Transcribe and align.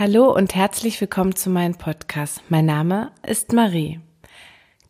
Hallo 0.00 0.32
und 0.32 0.54
herzlich 0.54 1.00
willkommen 1.00 1.34
zu 1.34 1.50
meinem 1.50 1.74
Podcast. 1.74 2.40
Mein 2.50 2.66
Name 2.66 3.10
ist 3.26 3.52
Marie. 3.52 3.98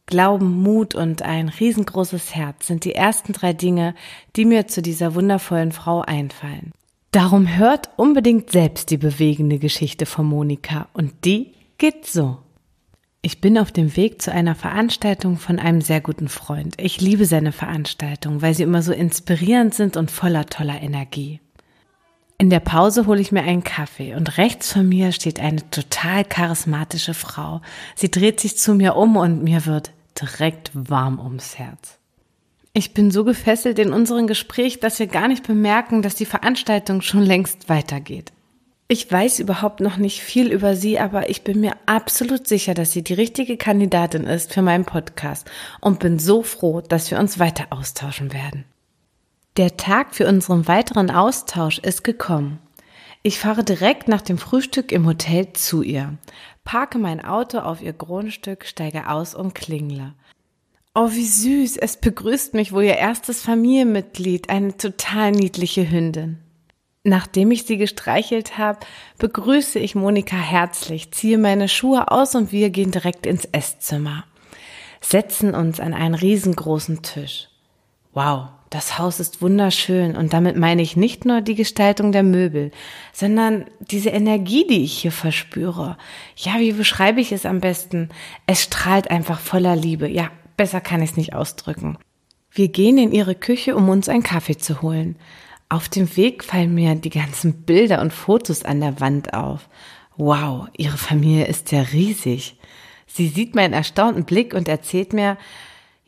Glauben, 0.05 0.63
Mut 0.63 0.95
und 0.95 1.23
ein 1.23 1.49
riesengroßes 1.49 2.35
Herz 2.35 2.67
sind 2.67 2.85
die 2.85 2.95
ersten 2.95 3.33
drei 3.33 3.55
Dinge, 3.55 3.95
die 4.37 4.45
mir 4.45 4.67
zu 4.67 4.83
dieser 4.83 5.15
wundervollen 5.15 5.73
Frau 5.73 6.03
einfallen. 6.03 6.73
Darum 7.11 7.57
hört 7.57 7.89
unbedingt 7.97 8.51
selbst 8.51 8.91
die 8.91 8.99
bewegende 8.99 9.59
Geschichte 9.59 10.05
von 10.05 10.27
Monika 10.27 10.89
und 10.93 11.25
die 11.25 11.55
geht 11.79 12.05
so. 12.05 12.37
Ich 13.23 13.41
bin 13.41 13.57
auf 13.57 13.73
dem 13.73 13.97
Weg 13.97 14.21
zu 14.21 14.31
einer 14.31 14.55
Veranstaltung 14.55 15.39
von 15.39 15.59
einem 15.59 15.81
sehr 15.81 16.03
guten 16.03 16.29
Freund. 16.29 16.75
Ich 16.79 17.01
liebe 17.01 17.25
seine 17.25 17.53
Veranstaltungen, 17.53 18.43
weil 18.43 18.53
sie 18.53 18.63
immer 18.63 18.83
so 18.83 18.93
inspirierend 18.93 19.73
sind 19.73 19.97
und 19.97 20.11
voller 20.11 20.45
toller 20.45 20.83
Energie. 20.83 21.41
In 22.41 22.51
der 22.51 22.61
Pause 22.61 23.09
hole 23.09 23.21
ich 23.21 23.33
mir 23.33 23.43
einen 23.43 23.65
Kaffee 23.65 24.15
und 24.15 24.39
rechts 24.39 24.73
von 24.73 24.89
mir 24.89 25.11
steht 25.11 25.41
eine 25.41 25.69
total 25.71 26.25
charismatische 26.25 27.13
Frau. 27.13 27.61
Sie 27.97 28.13
dreht 28.13 28.39
sich 28.39 28.57
zu 28.57 28.75
mir 28.75 28.95
um 28.95 29.17
und 29.17 29.43
mir 29.43 29.67
wird 29.67 29.91
direkt 30.21 30.71
warm 30.73 31.19
ums 31.19 31.59
Herz. 31.59 31.99
Ich 32.75 32.95
bin 32.95 33.11
so 33.11 33.25
gefesselt 33.25 33.81
in 33.81 33.93
unserem 33.93 34.29
Gespräch, 34.29 34.79
dass 34.79 35.01
wir 35.01 35.09
gar 35.09 35.27
nicht 35.27 35.49
bemerken, 35.49 36.01
dass 36.01 36.15
die 36.15 36.27
Veranstaltung 36.27 37.03
schon 37.03 37.23
längst 37.23 37.69
weitergeht. 37.69 38.33
Ich 38.87 39.11
weiß 39.11 39.41
überhaupt 39.41 39.81
noch 39.81 39.97
nicht 39.97 40.21
viel 40.21 40.53
über 40.53 40.77
sie, 40.77 41.01
aber 41.01 41.31
ich 41.31 41.43
bin 41.43 41.59
mir 41.59 41.75
absolut 41.87 42.47
sicher, 42.47 42.73
dass 42.73 42.93
sie 42.93 43.03
die 43.03 43.15
richtige 43.15 43.57
Kandidatin 43.57 44.23
ist 44.23 44.55
für 44.55 44.63
meinen 44.63 44.85
Podcast 44.85 45.51
und 45.81 45.99
bin 45.99 46.21
so 46.21 46.45
froh, 46.45 46.83
dass 46.83 47.11
wir 47.11 47.19
uns 47.19 47.41
weiter 47.41 47.67
austauschen 47.71 48.33
werden. 48.33 48.65
Der 49.59 49.77
Tag 49.77 50.15
für 50.15 50.29
unseren 50.29 50.69
weiteren 50.69 51.11
Austausch 51.11 51.81
ist 51.81 52.05
gekommen. 52.05 52.61
Ich 53.25 53.41
fahre 53.41 53.65
direkt 53.65 54.07
nach 54.07 54.21
dem 54.21 54.39
Frühstück 54.39 54.93
im 54.93 55.05
Hotel 55.05 55.53
zu 55.53 55.83
ihr, 55.83 56.17
parke 56.63 57.01
mein 57.01 57.25
Auto 57.25 57.59
auf 57.59 57.83
ihr 57.83 57.93
Grundstück, 57.93 58.65
steige 58.65 59.11
aus 59.11 59.35
und 59.35 59.57
klingle. 59.57 60.15
Oh, 60.95 61.11
wie 61.11 61.27
süß, 61.27 61.77
es 61.77 61.97
begrüßt 61.97 62.55
mich 62.55 62.71
wohl 62.71 62.85
ihr 62.85 62.99
erstes 62.99 63.43
Familienmitglied, 63.43 64.49
eine 64.49 64.77
total 64.77 65.33
niedliche 65.33 65.91
Hündin. 65.91 66.39
Nachdem 67.03 67.51
ich 67.51 67.65
sie 67.65 67.79
gestreichelt 67.79 68.59
habe, 68.59 68.79
begrüße 69.19 69.81
ich 69.81 69.97
Monika 69.97 70.37
herzlich, 70.37 71.11
ziehe 71.11 71.37
meine 71.37 71.69
Schuhe 71.69 72.13
aus 72.13 72.37
und 72.37 72.53
wir 72.53 72.71
gehen 72.71 72.93
direkt 72.93 73.27
ins 73.27 73.45
Esszimmer, 73.47 74.23
setzen 75.01 75.53
uns 75.53 75.81
an 75.81 75.95
einen 75.95 76.15
riesengroßen 76.15 77.03
Tisch. 77.03 77.49
Wow, 78.19 78.49
das 78.71 78.99
Haus 78.99 79.21
ist 79.21 79.43
wunderschön 79.43 80.17
und 80.17 80.33
damit 80.33 80.57
meine 80.57 80.83
ich 80.83 80.97
nicht 80.97 81.25
nur 81.25 81.41
die 81.41 81.55
Gestaltung 81.55 82.11
der 82.11 82.25
Möbel, 82.25 82.73
sondern 83.13 83.67
diese 83.79 84.11
Energie, 84.11 84.67
die 84.67 84.83
ich 84.83 84.99
hier 84.99 85.13
verspüre. 85.13 85.97
Ja, 86.35 86.59
wie 86.59 86.73
beschreibe 86.73 87.21
ich 87.21 87.31
es 87.31 87.47
am 87.47 87.61
besten? 87.61 88.09
Es 88.45 88.65
strahlt 88.65 89.09
einfach 89.13 89.39
voller 89.39 89.77
Liebe. 89.77 90.09
Ja, 90.09 90.33
besser 90.57 90.81
kann 90.81 91.01
ich 91.01 91.11
es 91.11 91.17
nicht 91.17 91.33
ausdrücken. 91.33 91.97
Wir 92.51 92.67
gehen 92.67 92.99
in 92.99 93.13
ihre 93.13 93.37
Küche, 93.37 93.77
um 93.77 93.89
uns 93.89 94.09
einen 94.09 94.25
Kaffee 94.25 94.59
zu 94.59 94.83
holen. 94.83 95.15
Auf 95.69 95.89
dem 95.89 96.17
Weg 96.17 96.43
fallen 96.43 96.75
mir 96.75 96.97
die 96.97 97.11
ganzen 97.11 97.63
Bilder 97.63 98.01
und 98.01 98.13
Fotos 98.13 98.65
an 98.65 98.81
der 98.81 98.99
Wand 98.99 99.33
auf. 99.33 99.69
Wow, 100.17 100.67
ihre 100.77 100.99
Familie 100.99 101.47
ist 101.47 101.71
ja 101.71 101.83
riesig. 101.83 102.59
Sie 103.07 103.29
sieht 103.29 103.55
meinen 103.55 103.75
erstaunten 103.75 104.25
Blick 104.25 104.55
und 104.55 104.67
erzählt 104.67 105.13
mir, 105.13 105.39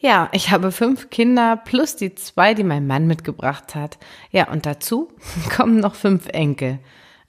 ja, 0.01 0.31
ich 0.33 0.51
habe 0.51 0.73
fünf 0.73 1.11
Kinder 1.11 1.59
plus 1.59 1.95
die 1.95 2.15
zwei, 2.15 2.55
die 2.55 2.65
mein 2.65 2.87
Mann 2.87 3.07
mitgebracht 3.07 3.75
hat. 3.75 3.99
Ja, 4.31 4.51
und 4.51 4.65
dazu 4.65 5.13
kommen 5.55 5.79
noch 5.79 5.95
fünf 5.95 6.27
Enkel. 6.29 6.79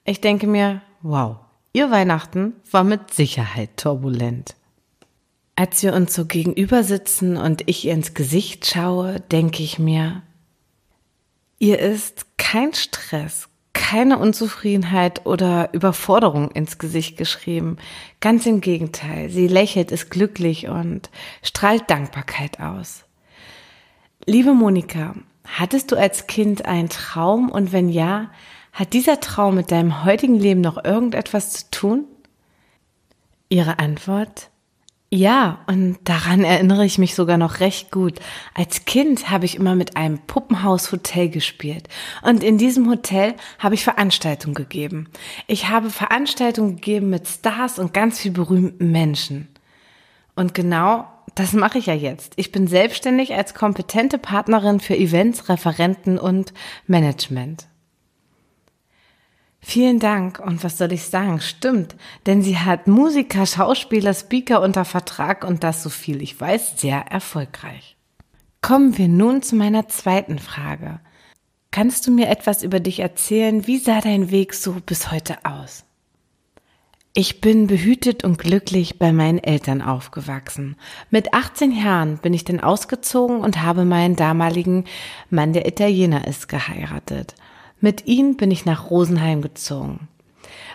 Ich 0.04 0.20
denke 0.20 0.46
mir, 0.46 0.80
wow, 1.02 1.36
ihr 1.74 1.90
Weihnachten 1.90 2.54
war 2.70 2.82
mit 2.82 3.12
Sicherheit 3.12 3.76
turbulent. 3.76 4.56
Als 5.54 5.82
wir 5.82 5.92
uns 5.92 6.14
so 6.14 6.24
gegenüber 6.24 6.82
sitzen 6.82 7.36
und 7.36 7.68
ich 7.68 7.84
ihr 7.84 7.92
ins 7.92 8.14
Gesicht 8.14 8.66
schaue, 8.66 9.20
denke 9.20 9.62
ich 9.62 9.78
mir, 9.78 10.22
ihr 11.58 11.78
ist 11.78 12.38
kein 12.38 12.72
Stress, 12.72 13.48
keine 13.92 14.16
Unzufriedenheit 14.16 15.26
oder 15.26 15.68
Überforderung 15.74 16.50
ins 16.52 16.78
Gesicht 16.78 17.18
geschrieben. 17.18 17.76
Ganz 18.20 18.46
im 18.46 18.62
Gegenteil, 18.62 19.28
sie 19.28 19.48
lächelt, 19.48 19.92
ist 19.92 20.10
glücklich 20.10 20.66
und 20.68 21.10
strahlt 21.42 21.90
Dankbarkeit 21.90 22.58
aus. 22.58 23.04
Liebe 24.24 24.54
Monika, 24.54 25.14
hattest 25.44 25.92
du 25.92 25.96
als 25.96 26.26
Kind 26.26 26.64
einen 26.64 26.88
Traum 26.88 27.50
und 27.50 27.72
wenn 27.72 27.90
ja, 27.90 28.30
hat 28.72 28.94
dieser 28.94 29.20
Traum 29.20 29.56
mit 29.56 29.70
deinem 29.70 30.06
heutigen 30.06 30.38
Leben 30.38 30.62
noch 30.62 30.82
irgendetwas 30.82 31.50
zu 31.50 31.70
tun? 31.70 32.04
Ihre 33.50 33.78
Antwort? 33.78 34.48
Ja, 35.14 35.58
und 35.66 35.98
daran 36.04 36.42
erinnere 36.42 36.86
ich 36.86 36.96
mich 36.96 37.14
sogar 37.14 37.36
noch 37.36 37.60
recht 37.60 37.90
gut. 37.90 38.18
Als 38.54 38.86
Kind 38.86 39.28
habe 39.28 39.44
ich 39.44 39.56
immer 39.56 39.74
mit 39.74 39.94
einem 39.94 40.18
Puppenhaus-Hotel 40.20 41.28
gespielt. 41.28 41.86
Und 42.22 42.42
in 42.42 42.56
diesem 42.56 42.88
Hotel 42.88 43.34
habe 43.58 43.74
ich 43.74 43.84
Veranstaltungen 43.84 44.54
gegeben. 44.54 45.10
Ich 45.48 45.68
habe 45.68 45.90
Veranstaltungen 45.90 46.76
gegeben 46.76 47.10
mit 47.10 47.28
Stars 47.28 47.78
und 47.78 47.92
ganz 47.92 48.20
viel 48.20 48.30
berühmten 48.30 48.90
Menschen. 48.90 49.48
Und 50.34 50.54
genau 50.54 51.04
das 51.34 51.52
mache 51.52 51.76
ich 51.76 51.86
ja 51.86 51.94
jetzt. 51.94 52.32
Ich 52.36 52.50
bin 52.50 52.66
selbstständig 52.66 53.34
als 53.34 53.52
kompetente 53.52 54.16
Partnerin 54.16 54.80
für 54.80 54.96
Events, 54.96 55.50
Referenten 55.50 56.16
und 56.16 56.54
Management. 56.86 57.66
Vielen 59.64 60.00
Dank. 60.00 60.40
Und 60.40 60.64
was 60.64 60.76
soll 60.76 60.92
ich 60.92 61.04
sagen? 61.04 61.40
Stimmt. 61.40 61.94
Denn 62.26 62.42
sie 62.42 62.58
hat 62.58 62.88
Musiker, 62.88 63.46
Schauspieler, 63.46 64.12
Speaker 64.12 64.60
unter 64.60 64.84
Vertrag 64.84 65.44
und 65.44 65.62
das 65.62 65.82
so 65.82 65.88
viel 65.88 66.20
ich 66.20 66.38
weiß, 66.38 66.80
sehr 66.80 67.06
erfolgreich. 67.10 67.96
Kommen 68.60 68.98
wir 68.98 69.08
nun 69.08 69.42
zu 69.42 69.56
meiner 69.56 69.88
zweiten 69.88 70.38
Frage. 70.38 71.00
Kannst 71.70 72.06
du 72.06 72.10
mir 72.10 72.28
etwas 72.28 72.62
über 72.62 72.80
dich 72.80 73.00
erzählen? 73.00 73.66
Wie 73.66 73.78
sah 73.78 74.00
dein 74.00 74.30
Weg 74.30 74.52
so 74.52 74.76
bis 74.84 75.10
heute 75.10 75.44
aus? 75.44 75.84
Ich 77.14 77.40
bin 77.40 77.66
behütet 77.66 78.24
und 78.24 78.38
glücklich 78.38 78.98
bei 78.98 79.12
meinen 79.12 79.38
Eltern 79.38 79.82
aufgewachsen. 79.82 80.76
Mit 81.10 81.34
18 81.34 81.70
Jahren 81.72 82.18
bin 82.18 82.34
ich 82.34 82.44
dann 82.44 82.60
ausgezogen 82.60 83.40
und 83.40 83.62
habe 83.62 83.84
meinen 83.84 84.16
damaligen 84.16 84.84
Mann, 85.30 85.52
der 85.52 85.68
Italiener 85.68 86.26
ist, 86.26 86.48
geheiratet. 86.48 87.34
Mit 87.82 88.06
ihm 88.06 88.36
bin 88.36 88.52
ich 88.52 88.64
nach 88.64 88.90
Rosenheim 88.90 89.42
gezogen. 89.42 90.08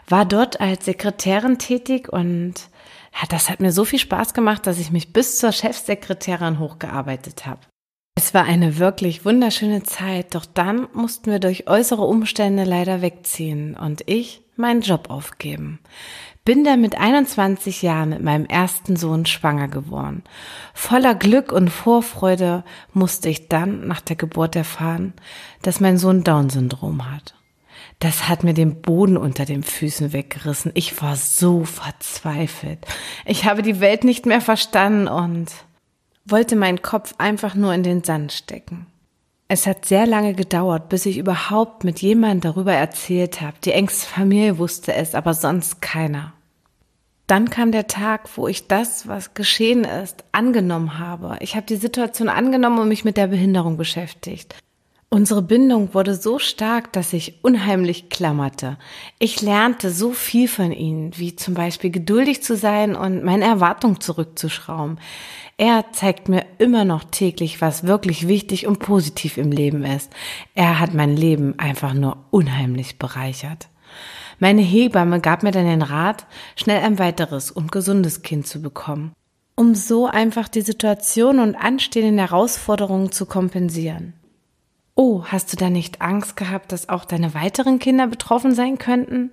War 0.09 0.25
dort 0.25 0.59
als 0.59 0.83
Sekretärin 0.85 1.57
tätig 1.57 2.11
und 2.11 2.55
das 3.29 3.49
hat 3.49 3.61
mir 3.61 3.71
so 3.71 3.85
viel 3.85 3.97
Spaß 3.97 4.33
gemacht, 4.33 4.67
dass 4.67 4.77
ich 4.77 4.91
mich 4.91 5.13
bis 5.13 5.39
zur 5.39 5.53
Chefsekretärin 5.53 6.59
hochgearbeitet 6.59 7.45
habe. 7.45 7.61
Es 8.15 8.33
war 8.33 8.43
eine 8.43 8.77
wirklich 8.77 9.23
wunderschöne 9.23 9.83
Zeit, 9.83 10.35
doch 10.35 10.45
dann 10.45 10.87
mussten 10.93 11.31
wir 11.31 11.39
durch 11.39 11.69
äußere 11.69 12.01
Umstände 12.03 12.65
leider 12.65 13.01
wegziehen 13.01 13.75
und 13.75 14.03
ich 14.05 14.41
meinen 14.57 14.81
Job 14.81 15.09
aufgeben. 15.09 15.79
Bin 16.47 16.63
dann 16.63 16.79
mit 16.79 16.97
21 16.97 17.81
Jahren 17.81 18.11
mit 18.11 18.23
meinem 18.23 18.45
ersten 18.45 18.95
Sohn 18.95 19.25
schwanger 19.25 19.67
geworden. 19.67 20.23
Voller 20.73 21.13
Glück 21.13 21.51
und 21.51 21.67
Vorfreude 21.67 22.63
musste 22.93 23.27
ich 23.27 23.49
dann 23.49 23.85
nach 23.85 23.99
der 23.99 24.15
Geburt 24.15 24.55
erfahren, 24.55 25.11
dass 25.61 25.81
mein 25.81 25.97
Sohn 25.97 26.23
Down-Syndrom 26.23 27.11
hat. 27.11 27.35
Das 27.99 28.29
hat 28.29 28.45
mir 28.45 28.53
den 28.53 28.81
Boden 28.81 29.17
unter 29.17 29.43
den 29.43 29.61
Füßen 29.61 30.13
weggerissen. 30.13 30.71
Ich 30.73 31.01
war 31.01 31.17
so 31.17 31.65
verzweifelt. 31.65 32.79
Ich 33.25 33.43
habe 33.43 33.61
die 33.61 33.81
Welt 33.81 34.05
nicht 34.05 34.25
mehr 34.25 34.39
verstanden 34.39 35.09
und 35.09 35.51
wollte 36.23 36.55
meinen 36.55 36.81
Kopf 36.81 37.13
einfach 37.17 37.55
nur 37.55 37.73
in 37.73 37.83
den 37.83 38.05
Sand 38.05 38.31
stecken. 38.31 38.85
Es 39.49 39.67
hat 39.67 39.83
sehr 39.83 40.07
lange 40.07 40.33
gedauert, 40.33 40.87
bis 40.87 41.05
ich 41.07 41.17
überhaupt 41.17 41.83
mit 41.83 41.99
jemandem 41.99 42.53
darüber 42.53 42.71
erzählt 42.71 43.41
habe. 43.41 43.57
Die 43.65 43.73
engste 43.73 44.07
Familie 44.07 44.57
wusste 44.57 44.93
es, 44.93 45.13
aber 45.13 45.33
sonst 45.33 45.81
keiner. 45.81 46.31
Dann 47.27 47.49
kam 47.49 47.73
der 47.73 47.87
Tag, 47.87 48.29
wo 48.37 48.47
ich 48.47 48.67
das, 48.67 49.07
was 49.07 49.33
geschehen 49.33 49.83
ist, 49.83 50.23
angenommen 50.31 50.97
habe. 50.97 51.35
Ich 51.41 51.57
habe 51.57 51.65
die 51.65 51.75
Situation 51.75 52.29
angenommen 52.29 52.79
und 52.79 52.87
mich 52.87 53.03
mit 53.03 53.17
der 53.17 53.27
Behinderung 53.27 53.75
beschäftigt. 53.75 54.55
Unsere 55.09 55.41
Bindung 55.41 55.93
wurde 55.93 56.15
so 56.15 56.37
stark, 56.37 56.91
dass 56.91 57.13
ich 57.13 57.43
unheimlich 57.43 58.09
klammerte. 58.09 58.77
Ich 59.19 59.41
lernte 59.41 59.89
so 59.89 60.11
viel 60.11 60.49
von 60.49 60.73
ihnen, 60.73 61.17
wie 61.17 61.35
zum 61.35 61.53
Beispiel 61.53 61.91
geduldig 61.91 62.43
zu 62.43 62.57
sein 62.57 62.93
und 62.95 63.23
meine 63.23 63.45
Erwartungen 63.45 64.01
zurückzuschrauben. 64.01 64.99
Er 65.57 65.85
zeigt 65.93 66.27
mir 66.27 66.45
immer 66.57 66.83
noch 66.83 67.05
täglich, 67.05 67.61
was 67.61 67.87
wirklich 67.87 68.27
wichtig 68.27 68.67
und 68.67 68.79
positiv 68.79 69.37
im 69.37 69.51
Leben 69.51 69.85
ist. 69.85 70.11
Er 70.55 70.79
hat 70.79 70.93
mein 70.93 71.15
Leben 71.15 71.57
einfach 71.57 71.93
nur 71.93 72.17
unheimlich 72.29 72.99
bereichert. 72.99 73.69
Meine 74.39 74.61
Hebamme 74.61 75.19
gab 75.19 75.43
mir 75.43 75.51
dann 75.51 75.65
den 75.65 75.81
Rat, 75.81 76.27
schnell 76.55 76.83
ein 76.83 76.99
weiteres 76.99 77.49
und 77.49 77.71
gesundes 77.71 78.21
Kind 78.21 78.45
zu 78.45 78.61
bekommen, 78.61 79.13
um 79.55 79.73
so 79.73 80.05
einfach 80.05 80.47
die 80.47 80.61
Situation 80.61 81.39
und 81.39 81.55
anstehenden 81.55 82.19
Herausforderungen 82.19 83.11
zu 83.11 83.25
kompensieren. 83.25 84.13
Oh, 84.93 85.23
hast 85.25 85.53
du 85.53 85.57
da 85.57 85.69
nicht 85.69 86.01
Angst 86.01 86.35
gehabt, 86.37 86.71
dass 86.71 86.89
auch 86.89 87.05
deine 87.05 87.33
weiteren 87.33 87.79
Kinder 87.79 88.07
betroffen 88.07 88.53
sein 88.53 88.77
könnten? 88.77 89.31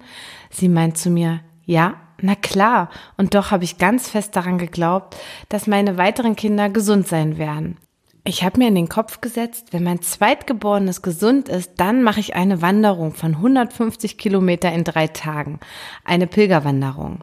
Sie 0.51 0.69
meint 0.69 0.99
zu 0.99 1.11
mir, 1.11 1.41
Ja, 1.65 1.95
na 2.21 2.35
klar. 2.35 2.91
Und 3.17 3.35
doch 3.35 3.51
habe 3.51 3.65
ich 3.65 3.79
ganz 3.79 4.09
fest 4.09 4.37
daran 4.37 4.59
geglaubt, 4.59 5.17
dass 5.49 5.67
meine 5.67 5.97
weiteren 5.97 6.37
Kinder 6.37 6.69
gesund 6.69 7.09
sein 7.09 7.39
werden. 7.39 7.79
Ich 8.27 8.43
habe 8.43 8.59
mir 8.59 8.69
in 8.69 8.75
den 8.75 8.89
Kopf 8.89 9.21
gesetzt, 9.21 9.69
wenn 9.73 9.85
mein 9.85 10.01
Zweitgeborenes 10.01 11.03
gesund 11.03 11.51
ist, 11.51 11.73
dann 11.77 12.03
mache 12.03 12.21
ich 12.21 12.35
eine 12.35 12.63
Wanderung 12.63 13.13
von 13.13 13.35
150 13.35 14.17
Kilometer 14.17 14.73
in 14.73 14.83
drei 14.83 15.09
Tagen. 15.09 15.61
Eine 16.05 16.27
Pilgerwanderung. 16.27 17.21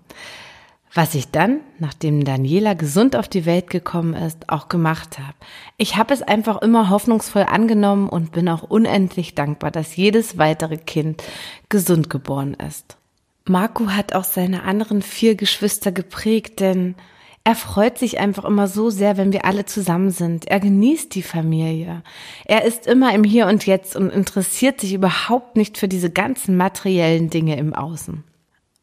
Was 0.93 1.15
ich 1.15 1.31
dann, 1.31 1.61
nachdem 1.79 2.23
Daniela 2.23 2.75
gesund 2.75 3.15
auf 3.15 3.27
die 3.27 3.47
Welt 3.47 3.71
gekommen 3.71 4.13
ist, 4.13 4.47
auch 4.49 4.69
gemacht 4.69 5.17
habe. 5.17 5.33
Ich 5.77 5.95
habe 5.95 6.13
es 6.13 6.21
einfach 6.21 6.61
immer 6.61 6.91
hoffnungsvoll 6.91 7.43
angenommen 7.43 8.07
und 8.07 8.31
bin 8.31 8.47
auch 8.47 8.61
unendlich 8.61 9.33
dankbar, 9.33 9.71
dass 9.71 9.95
jedes 9.95 10.37
weitere 10.37 10.77
Kind 10.77 11.23
gesund 11.69 12.11
geboren 12.11 12.53
ist. 12.53 12.97
Marco 13.45 13.87
hat 13.87 14.13
auch 14.13 14.25
seine 14.25 14.63
anderen 14.63 15.01
vier 15.01 15.33
Geschwister 15.33 15.91
geprägt, 15.91 16.59
denn 16.59 16.93
er 17.43 17.55
freut 17.55 17.97
sich 17.97 18.19
einfach 18.19 18.45
immer 18.45 18.67
so 18.67 18.89
sehr, 18.91 19.17
wenn 19.17 19.33
wir 19.33 19.45
alle 19.45 19.65
zusammen 19.65 20.11
sind. 20.11 20.47
Er 20.47 20.59
genießt 20.59 21.15
die 21.15 21.23
Familie. 21.23 22.03
Er 22.45 22.65
ist 22.65 22.85
immer 22.85 23.15
im 23.15 23.23
Hier 23.23 23.47
und 23.47 23.65
Jetzt 23.65 23.95
und 23.95 24.11
interessiert 24.11 24.79
sich 24.79 24.93
überhaupt 24.93 25.57
nicht 25.57 25.77
für 25.77 25.87
diese 25.87 26.11
ganzen 26.11 26.55
materiellen 26.55 27.31
Dinge 27.31 27.57
im 27.57 27.73
Außen. 27.73 28.23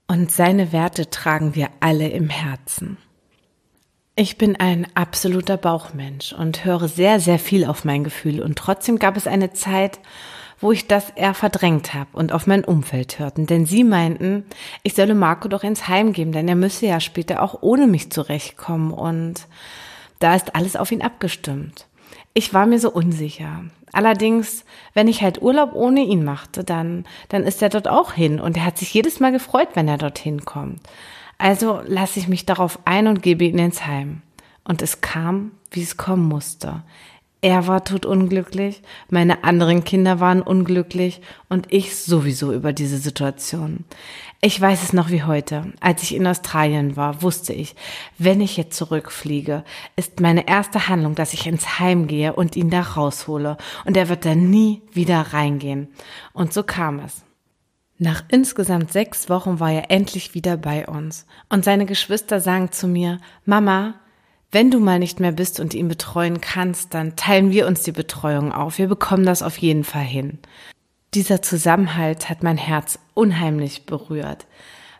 Und 0.08 0.32
seine 0.32 0.72
Werte 0.72 1.08
tragen 1.08 1.54
wir 1.54 1.68
alle 1.78 2.08
im 2.08 2.30
Herzen. 2.30 2.96
Ich 4.16 4.36
bin 4.38 4.56
ein 4.56 4.88
absoluter 4.94 5.56
Bauchmensch 5.56 6.32
und 6.32 6.64
höre 6.64 6.88
sehr, 6.88 7.20
sehr 7.20 7.38
viel 7.38 7.64
auf 7.64 7.84
mein 7.84 8.02
Gefühl. 8.02 8.42
Und 8.42 8.58
trotzdem 8.58 8.98
gab 8.98 9.16
es 9.16 9.28
eine 9.28 9.52
Zeit, 9.52 10.00
wo 10.60 10.72
ich 10.72 10.86
das 10.88 11.10
eher 11.10 11.34
verdrängt 11.34 11.94
habe 11.94 12.10
und 12.12 12.32
auf 12.32 12.46
mein 12.46 12.64
Umfeld 12.64 13.18
hörten. 13.18 13.46
Denn 13.46 13.66
sie 13.66 13.84
meinten, 13.84 14.44
ich 14.82 14.94
solle 14.94 15.14
Marco 15.14 15.48
doch 15.48 15.62
ins 15.62 15.88
Heim 15.88 16.12
geben, 16.12 16.32
denn 16.32 16.48
er 16.48 16.56
müsse 16.56 16.86
ja 16.86 17.00
später 17.00 17.42
auch 17.42 17.58
ohne 17.62 17.86
mich 17.86 18.10
zurechtkommen. 18.10 18.92
Und 18.92 19.46
da 20.18 20.34
ist 20.34 20.54
alles 20.54 20.76
auf 20.76 20.90
ihn 20.90 21.02
abgestimmt. 21.02 21.86
Ich 22.34 22.52
war 22.54 22.66
mir 22.66 22.78
so 22.78 22.90
unsicher. 22.90 23.64
Allerdings, 23.92 24.64
wenn 24.94 25.08
ich 25.08 25.22
halt 25.22 25.40
Urlaub 25.40 25.74
ohne 25.74 26.02
ihn 26.02 26.24
machte, 26.24 26.64
dann, 26.64 27.06
dann 27.28 27.44
ist 27.44 27.62
er 27.62 27.68
dort 27.68 27.88
auch 27.88 28.12
hin 28.12 28.38
und 28.38 28.56
er 28.56 28.64
hat 28.64 28.78
sich 28.78 28.92
jedes 28.92 29.18
Mal 29.20 29.32
gefreut, 29.32 29.68
wenn 29.74 29.88
er 29.88 29.98
dorthin 29.98 30.44
kommt. 30.44 30.80
Also 31.38 31.80
lasse 31.86 32.18
ich 32.18 32.28
mich 32.28 32.46
darauf 32.46 32.80
ein 32.84 33.06
und 33.06 33.22
gebe 33.22 33.44
ihn 33.44 33.58
ins 33.58 33.86
Heim. 33.86 34.22
Und 34.64 34.82
es 34.82 35.00
kam, 35.00 35.52
wie 35.70 35.82
es 35.82 35.96
kommen 35.96 36.28
musste. 36.28 36.82
Er 37.40 37.68
war 37.68 37.84
totunglücklich, 37.84 38.82
meine 39.10 39.44
anderen 39.44 39.84
Kinder 39.84 40.18
waren 40.18 40.42
unglücklich 40.42 41.20
und 41.48 41.72
ich 41.72 41.96
sowieso 41.96 42.52
über 42.52 42.72
diese 42.72 42.98
Situation. 42.98 43.84
Ich 44.40 44.60
weiß 44.60 44.82
es 44.82 44.92
noch 44.92 45.10
wie 45.10 45.22
heute. 45.22 45.72
Als 45.80 46.02
ich 46.02 46.16
in 46.16 46.26
Australien 46.26 46.96
war, 46.96 47.22
wusste 47.22 47.52
ich, 47.52 47.76
wenn 48.18 48.40
ich 48.40 48.56
jetzt 48.56 48.76
zurückfliege, 48.76 49.62
ist 49.94 50.18
meine 50.18 50.48
erste 50.48 50.88
Handlung, 50.88 51.14
dass 51.14 51.32
ich 51.32 51.46
ins 51.46 51.78
Heim 51.78 52.08
gehe 52.08 52.32
und 52.32 52.56
ihn 52.56 52.70
da 52.70 52.80
raushole 52.80 53.56
und 53.84 53.96
er 53.96 54.08
wird 54.08 54.24
da 54.24 54.34
nie 54.34 54.82
wieder 54.92 55.20
reingehen. 55.20 55.88
Und 56.32 56.52
so 56.52 56.64
kam 56.64 56.98
es. 56.98 57.24
Nach 57.98 58.24
insgesamt 58.28 58.92
sechs 58.92 59.28
Wochen 59.28 59.60
war 59.60 59.72
er 59.72 59.92
endlich 59.92 60.34
wieder 60.34 60.56
bei 60.56 60.86
uns 60.86 61.24
und 61.48 61.64
seine 61.64 61.86
Geschwister 61.86 62.40
sagen 62.40 62.72
zu 62.72 62.88
mir, 62.88 63.18
Mama, 63.44 63.94
wenn 64.50 64.70
du 64.70 64.80
mal 64.80 64.98
nicht 64.98 65.20
mehr 65.20 65.32
bist 65.32 65.60
und 65.60 65.74
ihn 65.74 65.88
betreuen 65.88 66.40
kannst, 66.40 66.94
dann 66.94 67.16
teilen 67.16 67.50
wir 67.50 67.66
uns 67.66 67.82
die 67.82 67.92
Betreuung 67.92 68.52
auf. 68.52 68.78
Wir 68.78 68.88
bekommen 68.88 69.26
das 69.26 69.42
auf 69.42 69.58
jeden 69.58 69.84
Fall 69.84 70.04
hin. 70.04 70.38
Dieser 71.14 71.42
Zusammenhalt 71.42 72.30
hat 72.30 72.42
mein 72.42 72.56
Herz 72.56 72.98
unheimlich 73.14 73.84
berührt. 73.84 74.46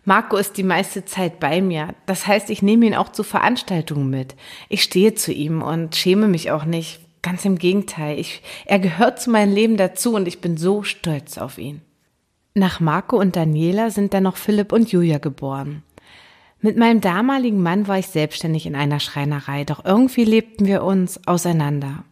Marco 0.04 0.36
ist 0.36 0.56
die 0.56 0.62
meiste 0.62 1.04
Zeit 1.04 1.38
bei 1.38 1.60
mir. 1.60 1.94
Das 2.06 2.26
heißt, 2.26 2.48
ich 2.50 2.62
nehme 2.62 2.86
ihn 2.86 2.94
auch 2.94 3.10
zu 3.10 3.22
Veranstaltungen 3.22 4.08
mit. 4.08 4.36
Ich 4.68 4.82
stehe 4.82 5.14
zu 5.14 5.32
ihm 5.32 5.62
und 5.62 5.96
schäme 5.96 6.28
mich 6.28 6.50
auch 6.50 6.64
nicht. 6.64 7.00
Ganz 7.20 7.44
im 7.44 7.58
Gegenteil. 7.58 8.18
Ich, 8.18 8.42
er 8.64 8.78
gehört 8.78 9.20
zu 9.20 9.30
meinem 9.30 9.52
Leben 9.52 9.76
dazu 9.76 10.14
und 10.14 10.28
ich 10.28 10.40
bin 10.40 10.56
so 10.56 10.82
stolz 10.82 11.36
auf 11.36 11.58
ihn. 11.58 11.82
Nach 12.54 12.80
Marco 12.80 13.18
und 13.18 13.36
Daniela 13.36 13.90
sind 13.90 14.14
dann 14.14 14.22
noch 14.22 14.36
Philipp 14.36 14.72
und 14.72 14.90
Julia 14.90 15.18
geboren. 15.18 15.82
Mit 16.60 16.76
meinem 16.76 17.00
damaligen 17.00 17.62
Mann 17.62 17.86
war 17.86 17.98
ich 17.98 18.08
selbstständig 18.08 18.66
in 18.66 18.74
einer 18.74 18.98
Schreinerei, 18.98 19.64
doch 19.64 19.84
irgendwie 19.84 20.24
lebten 20.24 20.66
wir 20.66 20.82
uns 20.82 21.26
auseinander. 21.26 22.04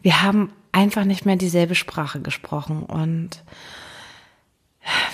Wir 0.00 0.22
haben 0.22 0.52
einfach 0.72 1.04
nicht 1.04 1.24
mehr 1.24 1.36
dieselbe 1.36 1.76
Sprache 1.76 2.20
gesprochen 2.20 2.82
und 2.82 3.44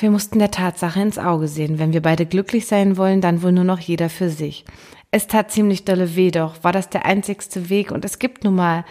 wir 0.00 0.10
mussten 0.10 0.38
der 0.38 0.50
Tatsache 0.50 1.00
ins 1.00 1.18
Auge 1.18 1.48
sehen. 1.48 1.78
Wenn 1.78 1.92
wir 1.92 2.00
beide 2.00 2.24
glücklich 2.24 2.66
sein 2.66 2.96
wollen, 2.96 3.20
dann 3.20 3.42
wohl 3.42 3.52
nur 3.52 3.64
noch 3.64 3.80
jeder 3.80 4.08
für 4.08 4.30
sich. 4.30 4.64
Es 5.10 5.26
tat 5.26 5.50
ziemlich 5.50 5.84
dolle 5.84 6.16
weh, 6.16 6.30
doch 6.30 6.64
war 6.64 6.72
das 6.72 6.88
der 6.88 7.04
einzigste 7.04 7.68
Weg 7.68 7.90
und 7.90 8.04
es 8.06 8.18
gibt 8.18 8.44
nun 8.44 8.54
mal, 8.54 8.86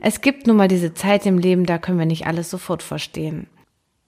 es 0.00 0.20
gibt 0.20 0.46
nun 0.46 0.56
mal 0.56 0.68
diese 0.68 0.92
Zeit 0.92 1.24
im 1.24 1.38
Leben, 1.38 1.64
da 1.64 1.78
können 1.78 1.98
wir 1.98 2.06
nicht 2.06 2.26
alles 2.26 2.50
sofort 2.50 2.82
verstehen. 2.82 3.46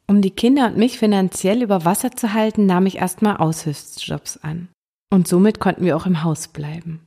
Um 0.06 0.21
die 0.21 0.31
Kinder 0.31 0.67
und 0.67 0.76
mich 0.76 0.99
finanziell 0.99 1.62
über 1.62 1.87
Wasser 1.87 2.11
zu 2.11 2.35
halten, 2.35 2.67
nahm 2.67 2.85
ich 2.85 2.99
erstmal 2.99 3.38
Aushilfsjobs 3.38 4.38
an. 4.38 4.69
Und 5.14 5.28
somit 5.28 5.61
konnten 5.61 5.84
wir 5.84 5.96
auch 5.96 6.06
im 6.06 6.25
Haus 6.25 6.49
bleiben. 6.49 6.99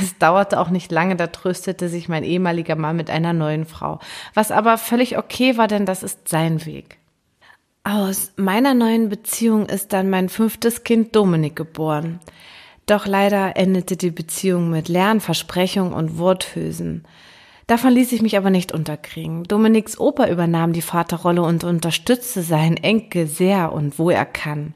Es 0.00 0.16
dauerte 0.16 0.58
auch 0.58 0.70
nicht 0.70 0.90
lange, 0.90 1.16
da 1.16 1.26
tröstete 1.26 1.90
sich 1.90 2.08
mein 2.08 2.24
ehemaliger 2.24 2.76
Mann 2.76 2.96
mit 2.96 3.10
einer 3.10 3.34
neuen 3.34 3.66
Frau. 3.66 3.98
Was 4.32 4.50
aber 4.50 4.78
völlig 4.78 5.18
okay 5.18 5.58
war, 5.58 5.68
denn 5.68 5.84
das 5.84 6.02
ist 6.02 6.28
sein 6.28 6.64
Weg. 6.64 6.96
Aus 7.84 8.32
meiner 8.36 8.72
neuen 8.72 9.10
Beziehung 9.10 9.66
ist 9.66 9.92
dann 9.92 10.08
mein 10.08 10.30
fünftes 10.30 10.82
Kind 10.82 11.14
Dominik 11.14 11.54
geboren. 11.54 12.20
Doch 12.86 13.06
leider 13.06 13.54
endete 13.54 13.98
die 13.98 14.12
Beziehung 14.12 14.70
mit 14.70 14.88
leeren 14.88 15.20
Versprechungen 15.20 15.92
und 15.92 16.16
Worthülsen. 16.16 17.04
Davon 17.66 17.92
ließ 17.92 18.12
ich 18.12 18.22
mich 18.22 18.38
aber 18.38 18.48
nicht 18.48 18.72
unterkriegen. 18.72 19.44
Dominiks 19.44 20.00
Opa 20.00 20.26
übernahm 20.28 20.72
die 20.72 20.80
Vaterrolle 20.80 21.42
und 21.42 21.64
unterstützte 21.64 22.42
seinen 22.42 22.78
Enkel 22.78 23.26
sehr 23.26 23.72
und 23.72 23.98
wo 23.98 24.08
er 24.08 24.24
kann. 24.24 24.72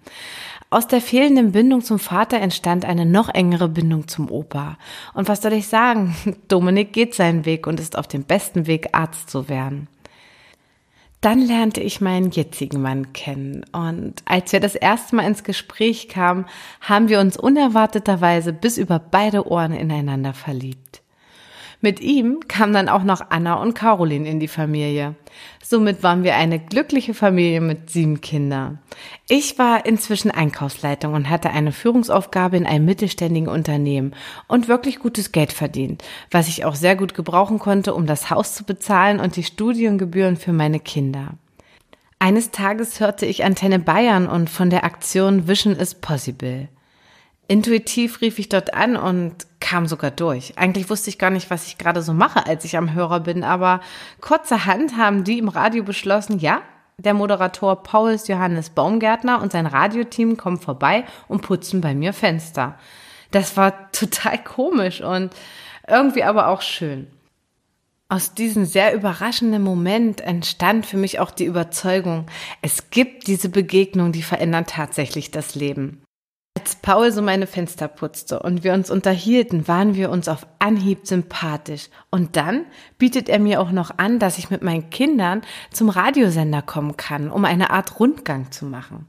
Aus 0.77 0.87
der 0.87 1.01
fehlenden 1.01 1.53
Bindung 1.53 1.81
zum 1.81 1.99
Vater 1.99 2.39
entstand 2.39 2.85
eine 2.85 3.07
noch 3.07 3.31
engere 3.31 3.67
Bindung 3.67 4.09
zum 4.09 4.31
Opa. 4.31 4.77
Und 5.15 5.27
was 5.27 5.41
soll 5.41 5.55
ich 5.55 5.69
sagen? 5.69 6.15
Dominik 6.49 6.93
geht 6.93 7.15
seinen 7.15 7.47
Weg 7.47 7.67
und 7.67 7.81
ist 7.81 7.97
auf 7.97 8.07
dem 8.07 8.25
besten 8.25 8.67
Weg, 8.67 8.89
Arzt 8.93 9.31
zu 9.31 9.49
werden. 9.49 9.89
Dann 11.23 11.41
lernte 11.41 11.81
ich 11.81 12.03
meinen 12.03 12.31
jetzigen 12.31 12.83
Mann 12.83 13.15
kennen 13.15 13.65
und 13.73 14.17
als 14.27 14.53
wir 14.53 14.61
das 14.61 14.75
erste 14.75 15.17
Mal 15.17 15.27
ins 15.27 15.45
Gespräch 15.45 16.11
kamen, 16.11 16.45
haben 16.83 17.09
wir 17.09 17.21
uns 17.21 17.39
unerwarteterweise 17.39 18.53
bis 18.53 18.77
über 18.77 18.99
beide 18.99 19.49
Ohren 19.51 19.73
ineinander 19.73 20.35
verliebt. 20.35 21.01
Mit 21.81 22.01
ihm 22.01 22.41
kam 22.49 22.73
dann 22.73 22.89
auch 22.89 23.03
noch 23.03 23.31
Anna 23.31 23.55
und 23.55 23.75
Caroline 23.75 24.29
in 24.29 24.41
die 24.41 24.49
Familie. 24.49 25.15
Somit 25.63 26.03
waren 26.03 26.23
wir 26.23 26.37
eine 26.37 26.59
glückliche 26.59 27.13
Familie 27.13 27.61
mit 27.61 27.91
sieben 27.91 28.21
Kindern. 28.21 28.79
Ich 29.29 29.59
war 29.59 29.85
inzwischen 29.85 30.31
Einkaufsleitung 30.31 31.13
und 31.15 31.29
hatte 31.29 31.51
eine 31.51 31.73
Führungsaufgabe 31.73 32.57
in 32.57 32.67
einem 32.67 32.85
mittelständigen 32.85 33.49
Unternehmen 33.49 34.15
und 34.49 34.69
wirklich 34.69 34.99
gutes 34.99 35.33
Geld 35.33 35.53
verdient, 35.53 36.03
was 36.31 36.49
ich 36.49 36.65
auch 36.65 36.75
sehr 36.75 36.97
gut 36.97 37.15
gebrauchen 37.15 37.59
konnte, 37.59 37.95
um 37.95 38.07
das 38.07 38.31
Haus 38.31 38.55
zu 38.55 38.65
bezahlen 38.65 39.21
und 39.21 39.37
die 39.37 39.45
Studiengebühren 39.45 40.37
für 40.37 40.53
meine 40.53 40.81
Kinder. 40.81 41.35
Eines 42.19 42.51
Tages 42.51 43.01
hörte 43.01 43.27
ich 43.27 43.45
Antenne 43.45 43.79
Bayern 43.79 44.27
und 44.27 44.49
von 44.49 44.71
der 44.71 44.85
Aktion 44.85 45.47
Vision 45.47 45.77
is 45.77 45.95
Possible. 45.95 46.69
Intuitiv 47.49 48.21
rief 48.21 48.39
ich 48.39 48.49
dort 48.49 48.75
an 48.75 48.97
und 48.97 49.47
kam 49.61 49.87
sogar 49.87 50.11
durch. 50.11 50.59
Eigentlich 50.59 50.91
wusste 50.91 51.11
ich 51.11 51.19
gar 51.19 51.31
nicht, 51.31 51.51
was 51.51 51.67
ich 51.69 51.79
gerade 51.79 52.03
so 52.03 52.13
mache, 52.13 52.47
als 52.47 52.65
ich 52.65 52.77
am 52.77 52.93
Hörer 52.93 53.21
bin, 53.21 53.45
aber 53.45 53.81
kurzerhand 54.21 54.97
haben 54.97 55.23
die 55.23 55.39
im 55.39 55.49
Radio 55.49 55.85
beschlossen, 55.85 56.41
ja, 56.41 56.63
der 56.99 57.15
Moderator 57.15 57.83
Paul 57.83 58.17
Johannes 58.27 58.71
Baumgärtner 58.71 59.43
und 59.43 59.53
sein 59.53 59.67
Radioteam 59.67 60.37
kommen 60.37 60.59
vorbei 60.59 61.05
und 61.29 61.43
putzen 61.43 61.81
bei 61.81 61.95
mir 61.95 62.13
Fenster. 62.13 62.79
Das 63.31 63.57
war 63.57 63.93
total 63.93 64.43
komisch 64.43 65.01
und 65.01 65.33
irgendwie 65.87 66.25
aber 66.25 66.49
auch 66.49 66.63
schön. 66.63 67.07
Aus 68.09 68.35
diesem 68.35 68.65
sehr 68.65 68.95
überraschenden 68.95 69.63
Moment 69.63 70.21
entstand 70.21 70.87
für 70.87 70.97
mich 70.97 71.19
auch 71.19 71.33
die 71.33 71.45
Überzeugung, 71.45 72.27
es 72.63 72.91
gibt 72.91 73.27
diese 73.27 73.49
Begegnung, 73.49 74.13
die 74.13 74.23
verändern 74.23 74.65
tatsächlich 74.65 75.33
das 75.33 75.57
Leben. 75.57 76.06
Als 76.67 76.75
Paul 76.75 77.13
so 77.13 77.23
meine 77.23 77.47
Fenster 77.47 77.87
putzte 77.87 78.41
und 78.41 78.65
wir 78.65 78.73
uns 78.73 78.91
unterhielten, 78.91 79.69
waren 79.69 79.95
wir 79.95 80.11
uns 80.11 80.27
auf 80.27 80.49
Anhieb 80.59 81.07
sympathisch. 81.07 81.91
Und 82.11 82.35
dann 82.35 82.65
bietet 82.99 83.29
er 83.29 83.39
mir 83.39 83.61
auch 83.61 83.71
noch 83.71 83.99
an, 83.99 84.19
dass 84.19 84.37
ich 84.37 84.51
mit 84.51 84.63
meinen 84.63 84.91
Kindern 84.91 85.43
zum 85.71 85.91
Radiosender 85.91 86.63
kommen 86.63 86.97
kann, 86.97 87.31
um 87.31 87.45
eine 87.45 87.71
Art 87.71 88.01
Rundgang 88.01 88.51
zu 88.51 88.65
machen. 88.65 89.07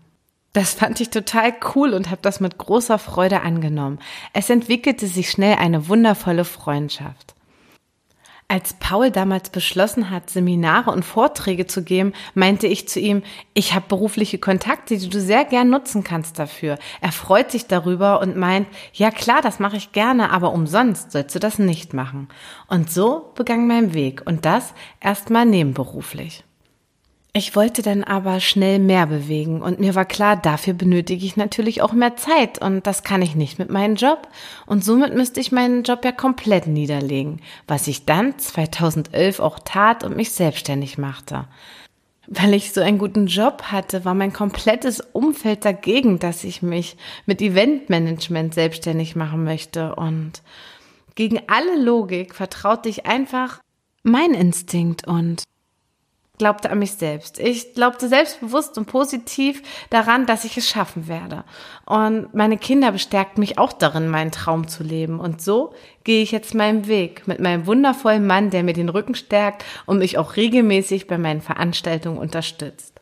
Das 0.53 0.75
fand 0.75 1.01
ich 1.01 1.09
total 1.09 1.51
cool 1.73 1.95
und 1.95 2.11
habe 2.11 2.21
das 2.21 2.39
mit 2.39 2.59
großer 2.59 2.99
Freude 2.99 3.41
angenommen. 3.41 3.97
Es 4.33 4.51
entwickelte 4.51 5.07
sich 5.07 5.31
schnell 5.31 5.55
eine 5.55 5.87
wundervolle 5.87 6.45
Freundschaft. 6.45 7.33
Als 8.49 8.75
Paul 8.75 9.11
damals 9.11 9.49
beschlossen 9.49 10.09
hat, 10.09 10.29
Seminare 10.29 10.91
und 10.91 11.03
Vorträge 11.03 11.67
zu 11.67 11.83
geben, 11.83 12.13
meinte 12.33 12.65
ich 12.65 12.87
zu 12.87 12.97
ihm, 12.97 13.23
ich 13.53 13.75
habe 13.75 13.87
berufliche 13.89 14.37
Kontakte, 14.37 14.97
die 14.97 15.09
du 15.09 15.19
sehr 15.19 15.43
gern 15.43 15.69
nutzen 15.69 16.05
kannst 16.05 16.39
dafür. 16.39 16.77
Er 17.01 17.11
freut 17.11 17.51
sich 17.51 17.67
darüber 17.67 18.21
und 18.21 18.37
meint, 18.37 18.67
ja 18.93 19.11
klar, 19.11 19.41
das 19.41 19.59
mache 19.59 19.75
ich 19.75 19.91
gerne, 19.91 20.31
aber 20.31 20.53
umsonst 20.53 21.11
sollst 21.11 21.35
du 21.35 21.39
das 21.39 21.59
nicht 21.59 21.93
machen. 21.93 22.29
Und 22.69 22.89
so 22.89 23.33
begann 23.35 23.67
mein 23.67 23.93
Weg 23.93 24.21
und 24.25 24.45
das 24.45 24.73
erstmal 25.01 25.45
nebenberuflich. 25.45 26.45
Ich 27.37 27.55
wollte 27.55 27.83
dann 27.83 28.03
aber 28.03 28.39
schnell 28.39 28.79
mehr 28.79 29.05
bewegen 29.05 29.61
und 29.61 29.79
mir 29.79 29.93
war 29.93 30.05
klar, 30.05 30.37
dafür 30.37 30.73
benötige 30.73 31.23
ich 31.23 31.37
natürlich 31.37 31.83
auch 31.83 31.93
mehr 31.93 32.15
Zeit 32.15 32.59
und 32.59 32.87
das 32.87 33.03
kann 33.03 33.21
ich 33.21 33.35
nicht 33.35 33.59
mit 33.59 33.69
meinem 33.69 33.93
Job 33.93 34.27
und 34.65 34.83
somit 34.83 35.13
müsste 35.13 35.39
ich 35.39 35.51
meinen 35.51 35.83
Job 35.83 36.03
ja 36.03 36.11
komplett 36.11 36.65
niederlegen, 36.65 37.39
was 37.67 37.87
ich 37.87 38.05
dann 38.05 38.39
2011 38.39 39.39
auch 39.39 39.59
tat 39.59 40.03
und 40.03 40.15
mich 40.15 40.31
selbstständig 40.31 40.97
machte. 40.97 41.45
Weil 42.25 42.55
ich 42.55 42.73
so 42.73 42.81
einen 42.81 42.97
guten 42.97 43.27
Job 43.27 43.65
hatte, 43.65 44.03
war 44.03 44.15
mein 44.15 44.33
komplettes 44.33 44.99
Umfeld 44.99 45.63
dagegen, 45.63 46.17
dass 46.17 46.43
ich 46.43 46.63
mich 46.63 46.97
mit 47.27 47.39
Eventmanagement 47.39 48.55
selbstständig 48.55 49.15
machen 49.15 49.43
möchte 49.43 49.93
und 49.93 50.41
gegen 51.13 51.41
alle 51.45 51.79
Logik 51.79 52.33
vertraute 52.33 52.89
ich 52.89 53.05
einfach 53.05 53.61
mein 54.01 54.33
Instinkt 54.33 55.07
und 55.07 55.43
glaubte 56.37 56.69
an 56.69 56.79
mich 56.79 56.93
selbst. 56.93 57.39
Ich 57.39 57.73
glaubte 57.73 58.07
selbstbewusst 58.07 58.77
und 58.77 58.85
positiv 58.85 59.63
daran, 59.89 60.25
dass 60.25 60.45
ich 60.45 60.57
es 60.57 60.69
schaffen 60.69 61.07
werde. 61.07 61.43
Und 61.85 62.33
meine 62.33 62.57
Kinder 62.57 62.91
bestärkten 62.91 63.39
mich 63.39 63.57
auch 63.57 63.73
darin, 63.73 64.07
meinen 64.07 64.31
Traum 64.31 64.67
zu 64.67 64.83
leben. 64.83 65.19
Und 65.19 65.41
so 65.41 65.73
gehe 66.03 66.21
ich 66.21 66.31
jetzt 66.31 66.53
meinen 66.53 66.87
Weg 66.87 67.27
mit 67.27 67.39
meinem 67.39 67.65
wundervollen 67.65 68.25
Mann, 68.25 68.49
der 68.51 68.63
mir 68.63 68.73
den 68.73 68.89
Rücken 68.89 69.15
stärkt 69.15 69.65
und 69.85 69.99
mich 69.99 70.17
auch 70.17 70.35
regelmäßig 70.35 71.07
bei 71.07 71.17
meinen 71.17 71.41
Veranstaltungen 71.41 72.19
unterstützt. 72.19 72.93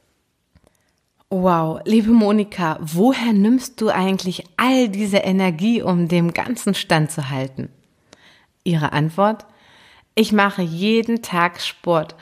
Wow, 1.29 1.81
liebe 1.85 2.11
Monika, 2.11 2.77
woher 2.79 3.33
nimmst 3.33 3.81
du 3.81 3.89
eigentlich 3.89 4.45
all 4.57 4.87
diese 4.87 5.17
Energie, 5.17 5.81
um 5.81 6.07
dem 6.07 6.33
Ganzen 6.33 6.75
standzuhalten? 6.75 7.69
Ihre 8.63 8.93
Antwort? 8.93 9.45
Ich 10.13 10.31
mache 10.31 10.61
jeden 10.61 11.21
Tag 11.21 11.59
Sport 11.59 12.15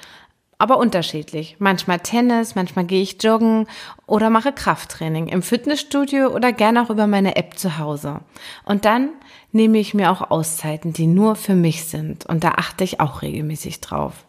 aber 0.64 0.78
unterschiedlich. 0.78 1.58
Manchmal 1.60 2.00
Tennis, 2.00 2.56
manchmal 2.56 2.86
gehe 2.86 3.02
ich 3.02 3.22
joggen 3.22 3.68
oder 4.06 4.30
mache 4.30 4.54
Krafttraining 4.54 5.28
im 5.28 5.42
Fitnessstudio 5.42 6.30
oder 6.30 6.54
gerne 6.54 6.82
auch 6.82 6.90
über 6.90 7.06
meine 7.06 7.36
App 7.36 7.60
zu 7.60 7.78
Hause. 7.78 8.22
Und 8.64 8.86
dann 8.86 9.10
nehme 9.52 9.78
ich 9.78 9.94
mir 9.94 10.10
auch 10.10 10.32
Auszeiten, 10.32 10.94
die 10.94 11.06
nur 11.06 11.36
für 11.36 11.54
mich 11.54 11.84
sind 11.84 12.26
und 12.26 12.46
da 12.46 12.52
achte 12.52 12.86
ich 12.86 13.02
auch 13.02 13.22
regelmäßig 13.22 13.82
drauf. 13.82 14.24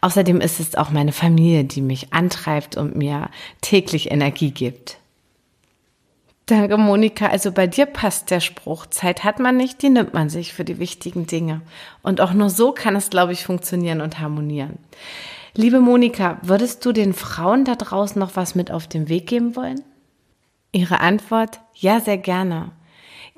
Außerdem 0.00 0.40
ist 0.40 0.58
es 0.58 0.74
auch 0.74 0.88
meine 0.88 1.12
Familie, 1.12 1.64
die 1.64 1.82
mich 1.82 2.14
antreibt 2.14 2.78
und 2.78 2.96
mir 2.96 3.28
täglich 3.60 4.10
Energie 4.10 4.52
gibt. 4.52 4.96
Danke, 6.46 6.78
Monika. 6.78 7.26
Also 7.26 7.52
bei 7.52 7.66
dir 7.66 7.84
passt 7.84 8.30
der 8.30 8.40
Spruch. 8.40 8.86
Zeit 8.86 9.22
hat 9.22 9.38
man 9.38 9.58
nicht, 9.58 9.82
die 9.82 9.90
nimmt 9.90 10.14
man 10.14 10.30
sich 10.30 10.54
für 10.54 10.64
die 10.64 10.78
wichtigen 10.78 11.26
Dinge. 11.26 11.60
Und 12.02 12.22
auch 12.22 12.32
nur 12.32 12.48
so 12.48 12.72
kann 12.72 12.96
es, 12.96 13.10
glaube 13.10 13.34
ich, 13.34 13.44
funktionieren 13.44 14.00
und 14.00 14.18
harmonieren. 14.18 14.78
Liebe 15.54 15.80
Monika, 15.80 16.38
würdest 16.42 16.84
du 16.84 16.92
den 16.92 17.14
Frauen 17.14 17.64
da 17.64 17.74
draußen 17.74 18.18
noch 18.18 18.36
was 18.36 18.54
mit 18.54 18.70
auf 18.70 18.86
den 18.86 19.08
Weg 19.08 19.26
geben 19.26 19.56
wollen? 19.56 19.82
Ihre 20.72 21.00
Antwort, 21.00 21.60
ja, 21.74 22.00
sehr 22.00 22.18
gerne. 22.18 22.72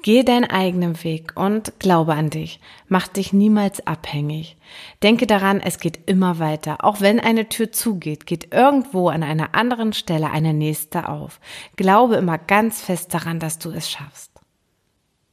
Geh 0.02 0.22
deinen 0.22 0.44
eigenen 0.44 1.04
Weg 1.04 1.32
und 1.36 1.78
glaube 1.78 2.14
an 2.14 2.30
dich. 2.30 2.58
Mach 2.88 3.06
dich 3.06 3.34
niemals 3.34 3.86
abhängig. 3.86 4.56
Denke 5.02 5.26
daran, 5.26 5.60
es 5.60 5.78
geht 5.78 6.08
immer 6.08 6.38
weiter. 6.38 6.82
Auch 6.84 7.02
wenn 7.02 7.20
eine 7.20 7.50
Tür 7.50 7.70
zugeht, 7.70 8.24
geht 8.24 8.54
irgendwo 8.54 9.10
an 9.10 9.22
einer 9.22 9.54
anderen 9.54 9.92
Stelle 9.92 10.30
eine 10.30 10.54
nächste 10.54 11.08
auf. 11.08 11.38
Glaube 11.76 12.16
immer 12.16 12.38
ganz 12.38 12.80
fest 12.80 13.12
daran, 13.12 13.40
dass 13.40 13.58
du 13.58 13.70
es 13.72 13.90
schaffst. 13.90 14.29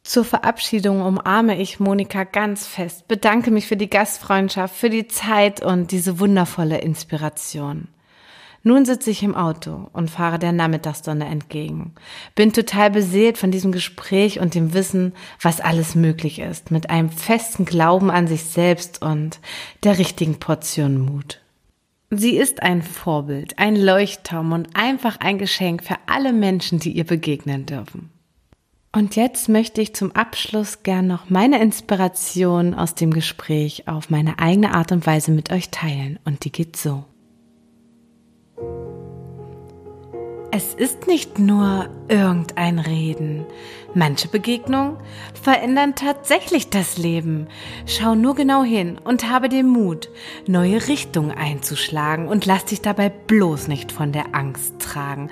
Zur 0.08 0.24
Verabschiedung 0.24 1.02
umarme 1.02 1.60
ich 1.60 1.82
Monika 1.82 2.24
ganz 2.24 2.66
fest, 2.66 3.10
bedanke 3.10 3.52
mich 3.52 3.68
für 3.68 3.76
die 3.76 3.90
Gastfreundschaft, 3.90 4.74
für 4.74 4.90
die 4.90 5.10
Zeit 5.10 5.62
und 5.62 5.92
diese 5.92 6.22
wundervolle 6.22 6.78
Inspiration. 6.78 7.90
Nun 8.64 8.86
sitze 8.86 9.12
ich 9.12 9.22
im 9.22 9.36
Auto 9.36 9.90
und 9.92 10.10
fahre 10.10 10.40
der 10.40 10.54
Nachmittagssonne 10.54 11.26
entgegen. 11.26 11.94
Bin 12.36 12.54
total 12.54 12.90
beseelt 12.90 13.38
von 13.38 13.52
diesem 13.52 13.74
Gespräch 13.74 14.40
und 14.40 14.56
dem 14.56 14.74
Wissen, 14.74 15.12
was 15.42 15.60
alles 15.60 15.94
möglich 15.94 16.40
ist, 16.40 16.72
mit 16.72 16.90
einem 16.90 17.10
festen 17.10 17.66
Glauben 17.66 18.10
an 18.10 18.28
sich 18.28 18.46
selbst 18.46 19.02
und 19.02 19.42
der 19.84 19.98
richtigen 19.98 20.40
Portion 20.40 21.00
Mut. 21.00 21.42
Sie 22.12 22.38
ist 22.38 22.64
ein 22.64 22.82
Vorbild, 22.82 23.60
ein 23.60 23.76
Leuchtturm 23.76 24.54
und 24.54 24.70
einfach 24.74 25.20
ein 25.20 25.38
Geschenk 25.38 25.84
für 25.84 25.98
alle 26.06 26.32
Menschen, 26.32 26.80
die 26.80 26.94
ihr 26.94 27.06
begegnen 27.06 27.66
dürfen. 27.66 28.10
Und 28.92 29.16
jetzt 29.16 29.50
möchte 29.50 29.82
ich 29.82 29.94
zum 29.94 30.12
Abschluss 30.14 30.84
gern 30.84 31.08
noch 31.08 31.30
meine 31.30 31.62
Inspiration 31.62 32.74
aus 32.74 32.96
dem 32.96 33.14
Gespräch 33.14 33.88
auf 33.88 34.10
meine 34.10 34.40
eigene 34.40 34.74
Art 34.74 34.92
und 34.92 35.06
Weise 35.06 35.32
mit 35.32 35.52
euch 35.52 35.70
teilen. 35.70 36.20
Und 36.26 36.46
die 36.46 36.52
geht 36.52 36.78
so. 36.78 37.04
Es 40.52 40.74
ist 40.74 41.06
nicht 41.06 41.38
nur 41.38 41.90
irgendein 42.08 42.80
Reden. 42.80 43.46
Manche 43.94 44.28
Begegnungen 44.28 44.98
verändern 45.42 45.96
tatsächlich 45.96 46.70
das 46.70 46.98
Leben. 46.98 47.48
Schau 47.86 48.16
nur 48.16 48.36
genau 48.36 48.64
hin 48.64 49.00
und 49.04 49.30
habe 49.30 49.50
den 49.50 49.68
Mut, 49.68 50.10
neue 50.46 50.88
Richtungen 50.88 51.32
einzuschlagen 51.32 52.28
und 52.28 52.46
lass 52.46 52.66
dich 52.66 52.82
dabei 52.82 53.10
bloß 53.10 53.68
nicht 53.68 53.92
von 53.92 54.12
der 54.12 54.36
Angst 54.36 54.80
tragen. 54.80 55.30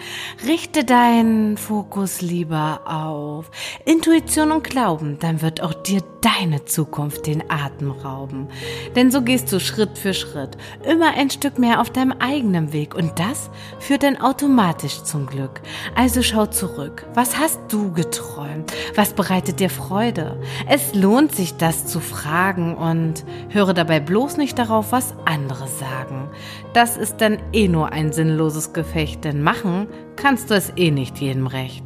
Richte 0.48 0.84
deinen 0.84 1.58
Fokus 1.58 2.22
lieber 2.22 2.82
auf 2.86 3.52
Intuition 3.86 4.52
und 4.52 4.64
Glauben, 4.64 5.20
dann 5.20 5.42
wird 5.42 5.62
auch 5.62 5.74
dir 5.74 6.02
deine 6.22 6.66
Zukunft 6.66 7.28
den 7.28 7.52
Atem 7.52 7.92
rauben. 7.92 8.48
Denn 8.96 9.12
so 9.12 9.22
gehst 9.22 9.52
du 9.52 9.60
Schritt 9.60 9.98
für 9.98 10.14
Schritt, 10.14 10.58
immer 10.84 11.14
ein 11.16 11.30
Stück 11.30 11.60
mehr 11.60 11.82
auf 11.82 11.92
deinem 11.92 12.14
eigenen 12.14 12.74
Weg 12.74 12.96
und 12.96 13.20
das 13.20 13.52
führt 13.80 14.04
dann 14.04 14.18
automatisch 14.18 15.04
zum 15.04 15.28
Glück. 15.28 15.62
Also 15.94 16.24
schau 16.24 16.48
zurück. 16.48 17.06
Was 17.14 17.38
hast 17.38 17.60
du 17.70 17.92
geträumt? 17.92 18.55
Was 18.96 19.14
bereitet 19.14 19.60
dir 19.60 19.70
Freude? 19.70 20.40
Es 20.68 20.94
lohnt 20.94 21.34
sich, 21.34 21.58
das 21.58 21.86
zu 21.88 22.00
fragen 22.00 22.76
und 22.76 23.26
höre 23.50 23.74
dabei 23.74 24.00
bloß 24.00 24.38
nicht 24.38 24.58
darauf, 24.58 24.92
was 24.92 25.16
andere 25.26 25.68
sagen. 25.68 26.30
Das 26.74 26.98
ist 26.98 27.22
dann 27.22 27.38
eh 27.54 27.68
nur 27.68 27.92
ein 27.92 28.12
sinnloses 28.12 28.74
Gefecht, 28.74 29.24
denn 29.24 29.42
machen 29.42 29.88
kannst 30.16 30.50
du 30.50 30.56
es 30.56 30.74
eh 30.76 30.92
nicht 30.92 31.20
jedem 31.20 31.48
recht. 31.48 31.84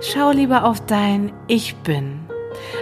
Schau 0.00 0.30
lieber 0.30 0.64
auf 0.64 0.84
dein 0.86 1.32
Ich 1.46 1.76
bin 1.76 2.24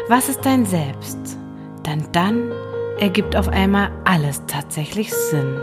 was 0.08 0.28
ist 0.28 0.44
dein 0.44 0.64
Selbst? 0.64 1.38
Denn 1.86 2.04
dann 2.12 2.50
ergibt 2.98 3.36
auf 3.36 3.48
einmal 3.48 3.90
alles 4.04 4.42
tatsächlich 4.46 5.12
Sinn. 5.12 5.56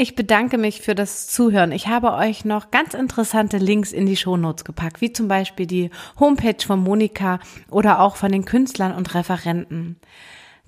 Ich 0.00 0.14
bedanke 0.14 0.56
mich 0.56 0.80
für 0.80 0.94
das 0.94 1.26
Zuhören. 1.26 1.72
Ich 1.72 1.86
habe 1.86 2.14
euch 2.14 2.46
noch 2.46 2.70
ganz 2.70 2.94
interessante 2.94 3.58
Links 3.58 3.92
in 3.92 4.06
die 4.06 4.16
Shownotes 4.16 4.64
gepackt, 4.64 5.02
wie 5.02 5.12
zum 5.12 5.28
Beispiel 5.28 5.66
die 5.66 5.90
Homepage 6.18 6.66
von 6.66 6.82
Monika 6.82 7.38
oder 7.68 8.00
auch 8.00 8.16
von 8.16 8.32
den 8.32 8.46
Künstlern 8.46 8.94
und 8.94 9.14
Referenten. 9.14 10.00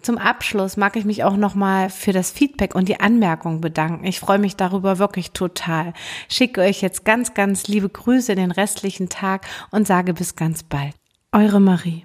Zum 0.02 0.18
Abschluss 0.18 0.76
mag 0.76 0.96
ich 0.96 1.06
mich 1.06 1.24
auch 1.24 1.38
nochmal 1.38 1.88
für 1.88 2.12
das 2.12 2.30
Feedback 2.30 2.74
und 2.74 2.90
die 2.90 3.00
Anmerkungen 3.00 3.62
bedanken. 3.62 4.04
Ich 4.04 4.20
freue 4.20 4.38
mich 4.38 4.56
darüber 4.56 4.98
wirklich 4.98 5.30
total. 5.30 5.94
Schicke 6.28 6.60
euch 6.60 6.82
jetzt 6.82 7.06
ganz, 7.06 7.32
ganz 7.32 7.68
liebe 7.68 7.88
Grüße 7.88 8.32
in 8.32 8.38
den 8.38 8.50
restlichen 8.50 9.08
Tag 9.08 9.46
und 9.70 9.86
sage 9.86 10.12
bis 10.12 10.36
ganz 10.36 10.62
bald. 10.62 10.92
Eure 11.32 11.58
Marie. 11.58 12.04